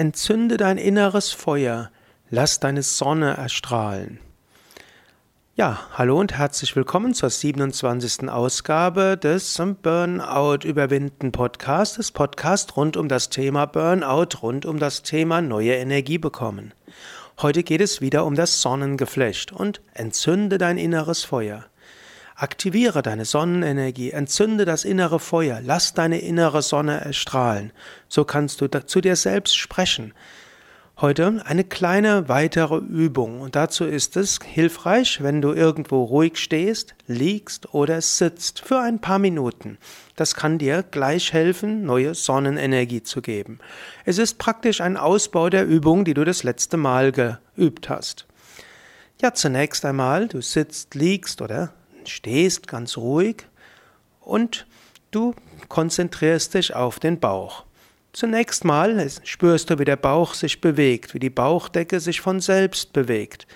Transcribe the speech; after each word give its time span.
Entzünde 0.00 0.56
dein 0.56 0.78
inneres 0.78 1.30
Feuer, 1.30 1.90
lass 2.30 2.58
deine 2.58 2.82
Sonne 2.82 3.36
erstrahlen. 3.36 4.18
Ja, 5.56 5.78
hallo 5.92 6.18
und 6.18 6.38
herzlich 6.38 6.74
willkommen 6.74 7.12
zur 7.12 7.28
27. 7.28 8.30
Ausgabe 8.30 9.18
des 9.18 9.60
Burnout 9.82 10.66
überwinden 10.66 11.32
Podcast, 11.32 11.98
des 11.98 12.12
Podcast 12.12 12.78
rund 12.78 12.96
um 12.96 13.08
das 13.08 13.28
Thema 13.28 13.66
Burnout, 13.66 14.38
rund 14.40 14.64
um 14.64 14.78
das 14.78 15.02
Thema 15.02 15.42
neue 15.42 15.74
Energie 15.74 16.16
bekommen. 16.16 16.72
Heute 17.42 17.62
geht 17.62 17.82
es 17.82 18.00
wieder 18.00 18.24
um 18.24 18.34
das 18.36 18.62
Sonnengeflecht 18.62 19.52
und 19.52 19.82
entzünde 19.92 20.56
dein 20.56 20.78
inneres 20.78 21.24
Feuer. 21.24 21.66
Aktiviere 22.40 23.02
deine 23.02 23.26
Sonnenenergie, 23.26 24.12
entzünde 24.12 24.64
das 24.64 24.86
innere 24.86 25.20
Feuer, 25.20 25.60
lass 25.62 25.92
deine 25.92 26.20
innere 26.20 26.62
Sonne 26.62 26.98
erstrahlen. 26.98 27.70
So 28.08 28.24
kannst 28.24 28.62
du 28.62 28.68
zu 28.86 29.02
dir 29.02 29.14
selbst 29.14 29.58
sprechen. 29.58 30.14
Heute 31.02 31.42
eine 31.44 31.64
kleine 31.64 32.30
weitere 32.30 32.78
Übung 32.78 33.42
und 33.42 33.56
dazu 33.56 33.84
ist 33.84 34.16
es 34.16 34.38
hilfreich, 34.42 35.22
wenn 35.22 35.42
du 35.42 35.52
irgendwo 35.52 36.02
ruhig 36.02 36.38
stehst, 36.38 36.94
liegst 37.06 37.74
oder 37.74 38.00
sitzt 38.00 38.60
für 38.60 38.78
ein 38.80 39.02
paar 39.02 39.18
Minuten. 39.18 39.76
Das 40.16 40.34
kann 40.34 40.56
dir 40.56 40.82
gleich 40.82 41.34
helfen, 41.34 41.84
neue 41.84 42.14
Sonnenenergie 42.14 43.02
zu 43.02 43.20
geben. 43.20 43.58
Es 44.06 44.16
ist 44.16 44.38
praktisch 44.38 44.80
ein 44.80 44.96
Ausbau 44.96 45.50
der 45.50 45.66
Übung, 45.66 46.06
die 46.06 46.14
du 46.14 46.24
das 46.24 46.42
letzte 46.42 46.78
Mal 46.78 47.12
geübt 47.12 47.90
hast. 47.90 48.26
Ja, 49.20 49.34
zunächst 49.34 49.84
einmal, 49.84 50.26
du 50.28 50.40
sitzt, 50.40 50.94
liegst 50.94 51.42
oder 51.42 51.74
stehst 52.10 52.66
ganz 52.66 52.96
ruhig 52.96 53.46
und 54.20 54.66
du 55.10 55.34
konzentrierst 55.68 56.54
dich 56.54 56.74
auf 56.74 56.98
den 56.98 57.18
Bauch. 57.20 57.64
Zunächst 58.12 58.64
mal 58.64 59.08
spürst 59.22 59.70
du, 59.70 59.78
wie 59.78 59.84
der 59.84 59.96
Bauch 59.96 60.34
sich 60.34 60.60
bewegt, 60.60 61.14
wie 61.14 61.20
die 61.20 61.30
Bauchdecke 61.30 62.00
sich 62.00 62.20
von 62.20 62.40
selbst 62.40 62.92
bewegt, 62.92 63.46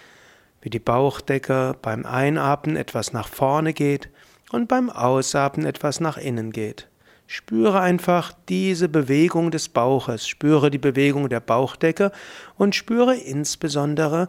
wie 0.62 0.70
die 0.70 0.78
Bauchdecke 0.78 1.76
beim 1.82 2.06
Einatmen 2.06 2.76
etwas 2.76 3.12
nach 3.12 3.28
vorne 3.28 3.72
geht 3.72 4.08
und 4.52 4.68
beim 4.68 4.90
Ausatmen 4.90 5.66
etwas 5.66 5.98
nach 5.98 6.16
innen 6.16 6.52
geht. 6.52 6.88
Spüre 7.26 7.80
einfach 7.80 8.32
diese 8.48 8.88
Bewegung 8.88 9.50
des 9.50 9.68
Bauches, 9.68 10.28
spüre 10.28 10.70
die 10.70 10.78
Bewegung 10.78 11.28
der 11.28 11.40
Bauchdecke 11.40 12.12
und 12.56 12.74
spüre 12.74 13.16
insbesondere 13.16 14.28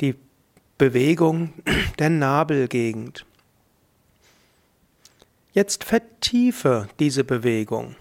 die 0.00 0.16
Bewegung 0.78 1.52
der 1.98 2.10
Nabelgegend. 2.10 3.24
Jetzt 5.54 5.84
vertiefe 5.84 6.88
diese 6.98 7.22
Bewegung. 7.22 7.94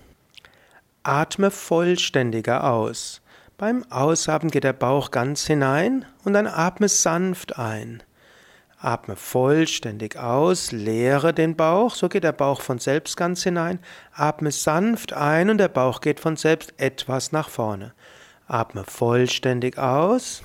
Atme 1.04 1.52
vollständiger 1.52 2.64
aus. 2.64 3.22
Beim 3.60 3.86
Ausatmen 3.92 4.50
geht 4.50 4.64
der 4.64 4.74
Bauch 4.74 5.12
ganz 5.12 5.46
hinein 5.46 6.04
und 6.24 6.34
dann 6.34 6.48
atme 6.48 6.90
sanft 6.90 7.60
ein. 7.60 8.02
Atme 8.80 9.16
vollständig 9.16 10.18
aus, 10.18 10.72
leere 10.72 11.32
den 11.32 11.56
Bauch, 11.56 11.94
so 11.94 12.10
geht 12.10 12.24
der 12.24 12.32
Bauch 12.32 12.60
von 12.60 12.80
selbst 12.80 13.18
ganz 13.18 13.44
hinein. 13.44 13.78
Atme 14.16 14.50
sanft 14.50 15.14
ein 15.14 15.52
und 15.52 15.60
der 15.60 15.68
Bauch 15.68 16.02
geht 16.02 16.20
von 16.20 16.38
selbst 16.38 16.74
etwas 16.78 17.32
nach 17.32 17.50
vorne. 17.50 17.94
Atme 18.48 18.84
vollständig 18.84 19.78
aus 19.78 20.42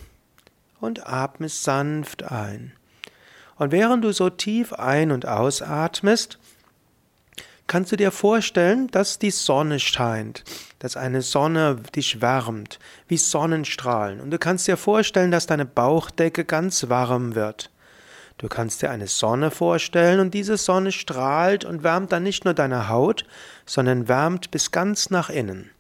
und 0.79 1.07
atme 1.07 1.49
sanft 1.49 2.25
ein. 2.25 2.75
Und 3.57 3.73
während 3.73 4.05
du 4.05 4.13
so 4.13 4.29
tief 4.29 4.75
ein- 4.75 5.11
und 5.11 5.25
ausatmest, 5.25 6.39
kannst 7.69 7.93
du 7.93 7.97
dir 7.97 8.11
vorstellen, 8.11 8.89
dass 8.89 9.19
die 9.19 9.31
Sonne 9.31 9.79
scheint, 9.79 10.43
dass 10.81 10.97
eine 10.97 11.23
Sonne 11.23 11.77
dich 11.95 12.21
wärmt, 12.21 12.79
wie 13.07 13.17
Sonnenstrahlen. 13.17 14.21
Und 14.21 14.31
du 14.31 14.39
kannst 14.39 14.67
dir 14.67 14.77
vorstellen, 14.77 15.31
dass 15.31 15.47
deine 15.47 15.67
Bauchdecke 15.67 16.45
ganz 16.45 16.89
warm 16.89 17.35
wird. 17.35 17.71
Du 18.39 18.49
kannst 18.49 18.83
dir 18.83 18.91
eine 18.91 19.09
Sonne 19.09 19.51
vorstellen 19.51 20.21
und 20.21 20.33
diese 20.33 20.57
Sonne 20.57 20.93
strahlt 20.93 21.65
und 21.65 21.83
wärmt 21.83 22.13
dann 22.13 22.23
nicht 22.23 22.45
nur 22.45 22.55
deine 22.55 22.89
Haut, 22.89 23.25
sondern 23.67 24.09
wärmt 24.09 24.51
bis 24.51 24.71
ganz 24.71 25.11
nach 25.11 25.29
innen. 25.29 25.71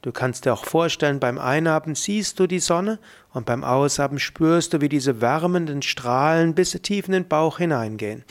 Du 0.00 0.12
kannst 0.12 0.44
dir 0.44 0.52
auch 0.52 0.64
vorstellen, 0.64 1.20
beim 1.20 1.38
Einatmen 1.38 1.94
siehst 1.94 2.38
du 2.38 2.46
die 2.46 2.60
Sonne 2.60 2.98
und 3.32 3.44
beim 3.44 3.64
Ausatmen 3.64 4.20
spürst 4.20 4.72
du, 4.72 4.80
wie 4.80 4.88
diese 4.88 5.20
wärmenden 5.20 5.82
Strahlen 5.82 6.54
bis 6.54 6.70
tief 6.82 7.06
in 7.06 7.12
den 7.12 7.28
Bauch 7.28 7.58
hineingehen. 7.58 8.24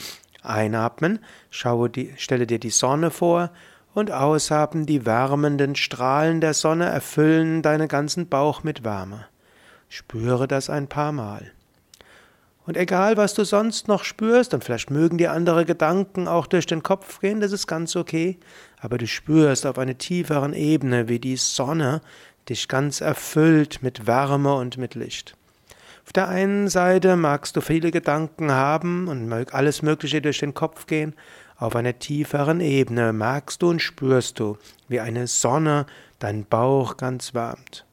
Einatmen, 0.48 1.20
schaue 1.50 1.90
die, 1.90 2.14
stelle 2.18 2.48
dir 2.48 2.60
die 2.60 2.70
Sonne 2.70 3.12
vor 3.12 3.52
und 3.94 4.12
ausatmen, 4.12 4.86
die 4.86 5.06
wärmenden 5.06 5.76
Strahlen 5.76 6.42
der 6.42 6.54
Sonne 6.54 6.86
erfüllen 6.86 7.62
deinen 7.62 7.88
ganzen 7.88 8.28
Bauch 8.28 8.64
mit 8.64 8.84
Wärme. 8.84 9.26
Spüre 9.90 10.48
das 10.48 10.70
ein 10.70 10.88
paar 10.88 11.12
Mal. 11.12 11.52
Und 12.66 12.78
egal, 12.78 13.16
was 13.16 13.36
du 13.36 13.44
sonst 13.44 13.88
noch 13.88 14.04
spürst, 14.04 14.54
und 14.54 14.64
vielleicht 14.64 14.90
mögen 14.90 15.18
dir 15.18 15.32
andere 15.32 15.66
Gedanken 15.66 16.28
auch 16.28 16.48
durch 16.48 16.66
den 16.66 16.82
Kopf 16.82 17.20
gehen, 17.20 17.40
das 17.40 17.52
ist 17.52 17.68
ganz 17.68 17.96
okay, 17.96 18.40
aber 18.80 18.98
du 18.98 19.06
spürst 19.06 19.66
auf 19.66 19.78
einer 19.78 19.98
tieferen 19.98 20.54
Ebene, 20.54 21.08
wie 21.08 21.20
die 21.20 21.38
Sonne 21.38 22.02
dich 22.50 22.68
ganz 22.68 23.02
erfüllt 23.02 23.84
mit 23.84 24.08
Wärme 24.08 24.56
und 24.56 24.78
mit 24.78 24.96
Licht. 24.96 25.36
Auf 26.06 26.14
der 26.14 26.28
einen 26.28 26.68
Seite 26.70 27.16
magst 27.16 27.56
du 27.56 27.62
viele 27.62 27.90
Gedanken 27.90 28.52
haben 28.52 29.08
und 29.08 29.54
alles 29.54 29.82
Mögliche 29.82 30.22
durch 30.22 30.38
den 30.38 30.54
Kopf 30.54 30.86
gehen. 30.86 31.16
Auf 31.58 31.76
einer 31.76 31.98
tieferen 31.98 32.62
Ebene 32.62 33.12
merkst 33.12 33.62
du 33.62 33.70
und 33.72 33.82
spürst 33.82 34.40
du, 34.40 34.58
wie 34.88 35.00
eine 35.00 35.26
Sonne 35.26 35.88
deinen 36.20 36.46
Bauch 36.46 36.98
ganz 36.98 37.34
wärmt. 37.34 37.86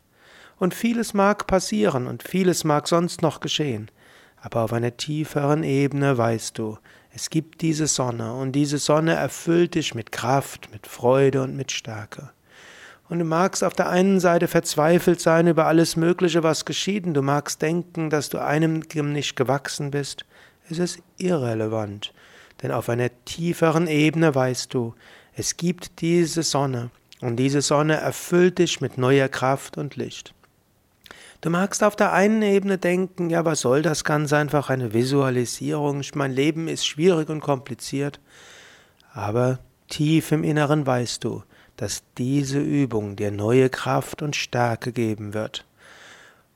Und 0.58 0.74
vieles 0.74 1.14
mag 1.14 1.46
passieren 1.46 2.06
und 2.06 2.22
vieles 2.22 2.64
mag 2.64 2.86
sonst 2.86 3.22
noch 3.22 3.40
geschehen. 3.40 3.90
Aber 4.42 4.60
auf 4.60 4.74
einer 4.74 4.96
tieferen 4.96 5.64
Ebene 5.64 6.18
weißt 6.18 6.58
du, 6.58 6.76
es 7.14 7.30
gibt 7.30 7.62
diese 7.62 7.86
Sonne 7.86 8.34
und 8.34 8.52
diese 8.52 8.78
Sonne 8.78 9.14
erfüllt 9.14 9.74
dich 9.74 9.94
mit 9.94 10.12
Kraft, 10.12 10.70
mit 10.70 10.86
Freude 10.86 11.42
und 11.42 11.56
mit 11.56 11.72
Stärke. 11.72 12.30
Und 13.12 13.18
du 13.18 13.26
magst 13.26 13.62
auf 13.62 13.74
der 13.74 13.90
einen 13.90 14.20
Seite 14.20 14.48
verzweifelt 14.48 15.20
sein 15.20 15.46
über 15.46 15.66
alles 15.66 15.96
Mögliche, 15.96 16.42
was 16.42 16.64
geschieht. 16.64 17.04
Du 17.06 17.20
magst 17.20 17.60
denken, 17.60 18.08
dass 18.08 18.30
du 18.30 18.38
einem 18.38 18.82
nicht 18.90 19.36
gewachsen 19.36 19.90
bist. 19.90 20.24
Es 20.70 20.78
ist 20.78 20.98
irrelevant. 21.18 22.14
Denn 22.62 22.70
auf 22.70 22.88
einer 22.88 23.10
tieferen 23.26 23.86
Ebene 23.86 24.34
weißt 24.34 24.72
du, 24.72 24.94
es 25.36 25.58
gibt 25.58 26.00
diese 26.00 26.42
Sonne. 26.42 26.88
Und 27.20 27.36
diese 27.36 27.60
Sonne 27.60 27.96
erfüllt 27.96 28.58
dich 28.58 28.80
mit 28.80 28.96
neuer 28.96 29.28
Kraft 29.28 29.76
und 29.76 29.96
Licht. 29.96 30.32
Du 31.42 31.50
magst 31.50 31.84
auf 31.84 31.96
der 31.96 32.14
einen 32.14 32.40
Ebene 32.40 32.78
denken, 32.78 33.28
ja, 33.28 33.44
was 33.44 33.60
soll 33.60 33.82
das 33.82 34.04
ganz 34.04 34.32
einfach 34.32 34.70
eine 34.70 34.94
Visualisierung? 34.94 36.02
Mein 36.14 36.32
Leben 36.32 36.66
ist 36.66 36.86
schwierig 36.86 37.28
und 37.28 37.40
kompliziert. 37.40 38.20
Aber 39.12 39.58
tief 39.90 40.32
im 40.32 40.44
Inneren 40.44 40.86
weißt 40.86 41.22
du, 41.22 41.42
dass 41.82 42.04
diese 42.16 42.60
Übung 42.60 43.16
dir 43.16 43.32
neue 43.32 43.68
Kraft 43.68 44.22
und 44.22 44.36
Stärke 44.36 44.92
geben 44.92 45.34
wird. 45.34 45.66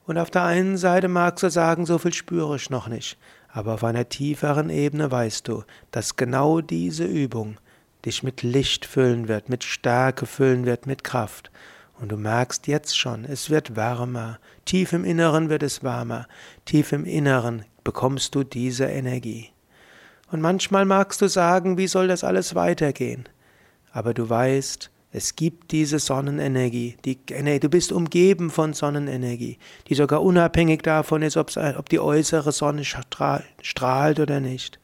Und 0.05 0.19
auf 0.19 0.31
der 0.31 0.45
einen 0.45 0.77
Seite 0.77 1.09
magst 1.09 1.43
du 1.43 1.51
sagen, 1.51 1.85
so 1.85 1.99
viel 1.99 2.13
spüre 2.13 2.55
ich 2.55 2.71
noch 2.71 2.87
nicht, 2.87 3.19
aber 3.49 3.75
auf 3.75 3.83
einer 3.83 4.09
tieferen 4.09 4.71
Ebene 4.71 5.11
weißt 5.11 5.49
du, 5.49 5.65
dass 5.91 6.15
genau 6.15 6.61
diese 6.61 7.07
Übung 7.07 7.57
dich 8.05 8.23
mit 8.23 8.45
Licht 8.45 8.87
füllen 8.87 9.27
wird, 9.27 9.49
mit 9.49 9.65
Stärke 9.65 10.27
füllen 10.27 10.65
wird, 10.65 10.87
mit 10.87 11.03
Kraft. 11.03 11.51
Und 11.99 12.13
du 12.13 12.17
merkst 12.17 12.69
jetzt 12.69 12.97
schon, 12.97 13.25
es 13.25 13.51
wird 13.51 13.75
wärmer, 13.75 14.39
tief 14.65 14.93
im 14.93 15.05
Inneren 15.05 15.49
wird 15.49 15.65
es 15.65 15.83
wärmer, 15.83 16.29
tief 16.67 16.93
im 16.93 17.05
Inneren 17.05 17.65
bekommst 17.83 18.37
du 18.37 18.45
diese 18.45 18.85
Energie. 18.85 19.51
Und 20.31 20.41
manchmal 20.41 20.85
magst 20.85 21.21
du 21.21 21.29
sagen, 21.29 21.79
wie 21.79 21.89
soll 21.89 22.07
das 22.07 22.23
alles 22.23 22.55
weitergehen? 22.55 23.29
Aber 23.91 24.15
du 24.15 24.31
weißt, 24.31 24.93
es 25.12 25.37
gibt 25.37 25.71
diese 25.72 25.99
Sonnenenergie, 25.99 26.97
die, 27.05 27.19
du 27.25 27.69
bist 27.69 27.93
umgeben 27.93 28.51
von 28.51 28.75
Sonnenenergie, 28.75 29.59
die 29.89 29.95
sogar 29.95 30.22
unabhängig 30.22 30.83
davon 30.83 31.22
ist, 31.22 31.36
ob 31.36 31.89
die 31.89 32.01
äußere 32.01 32.53
Sonne 32.53 32.84
strahlt 32.84 34.21
oder 34.21 34.41
nicht. 34.41 34.78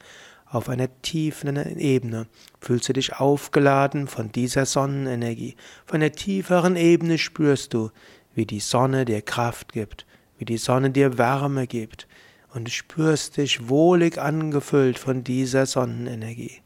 Auf 0.47 0.69
einer 0.69 0.88
tiefen 1.02 1.56
Ebene 1.79 2.26
fühlst 2.61 2.88
du 2.88 2.93
dich 2.93 3.14
aufgeladen 3.14 4.06
von 4.06 4.31
dieser 4.31 4.67
Sonnenenergie. 4.67 5.56
Von 5.87 6.00
der 6.00 6.12
tieferen 6.12 6.76
Ebene 6.76 7.19
spürst 7.19 7.75
du, 7.75 7.91
wie 8.35 8.47
die 8.47 8.61
Sonne 8.61 9.05
dir 9.05 9.23
Kraft 9.23 9.73
gibt, 9.73 10.06
wie 10.38 10.44
die 10.44 10.58
Sonne 10.58 10.91
dir 10.91 11.19
Wärme 11.19 11.67
gibt, 11.67 12.06
und 12.55 12.69
du 12.69 12.70
spürst 12.70 13.38
dich 13.38 13.69
wohlig 13.69 14.19
angefüllt 14.19 14.99
von 14.99 15.25
dieser 15.25 15.64
Sonnenenergie. 15.64 16.61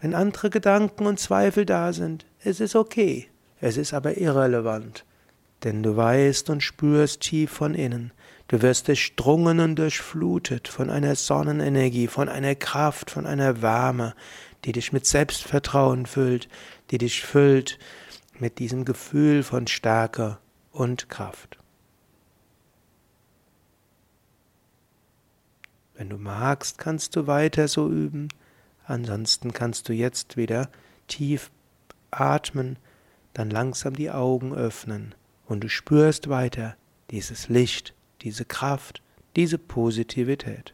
Wenn 0.00 0.14
andere 0.14 0.50
Gedanken 0.50 1.06
und 1.06 1.18
Zweifel 1.18 1.66
da 1.66 1.92
sind, 1.92 2.24
es 2.44 2.60
ist 2.60 2.76
okay, 2.76 3.28
es 3.60 3.76
ist 3.76 3.92
aber 3.92 4.16
irrelevant, 4.16 5.04
denn 5.64 5.82
du 5.82 5.96
weißt 5.96 6.50
und 6.50 6.62
spürst 6.62 7.20
tief 7.22 7.50
von 7.50 7.74
innen, 7.74 8.12
du 8.46 8.62
wirst 8.62 8.86
durchdrungen 8.86 9.58
und 9.58 9.76
durchflutet 9.76 10.68
von 10.68 10.90
einer 10.90 11.16
Sonnenenergie, 11.16 12.06
von 12.06 12.28
einer 12.28 12.54
Kraft, 12.54 13.10
von 13.10 13.26
einer 13.26 13.60
Wärme, 13.60 14.14
die 14.64 14.72
dich 14.72 14.92
mit 14.92 15.06
Selbstvertrauen 15.06 16.06
füllt, 16.06 16.48
die 16.90 16.98
dich 16.98 17.22
füllt 17.22 17.78
mit 18.38 18.58
diesem 18.60 18.84
Gefühl 18.84 19.42
von 19.42 19.66
Stärke 19.66 20.38
und 20.70 21.08
Kraft. 21.08 21.58
Wenn 25.94 26.08
du 26.08 26.16
magst, 26.16 26.78
kannst 26.78 27.16
du 27.16 27.26
weiter 27.26 27.66
so 27.66 27.88
üben. 27.88 28.28
Ansonsten 28.88 29.52
kannst 29.52 29.90
du 29.90 29.92
jetzt 29.92 30.38
wieder 30.38 30.70
tief 31.08 31.50
atmen, 32.10 32.78
dann 33.34 33.50
langsam 33.50 33.94
die 33.94 34.10
Augen 34.10 34.54
öffnen 34.54 35.14
und 35.44 35.62
du 35.62 35.68
spürst 35.68 36.30
weiter 36.30 36.74
dieses 37.10 37.50
Licht, 37.50 37.92
diese 38.22 38.46
Kraft, 38.46 39.02
diese 39.36 39.58
Positivität. 39.58 40.72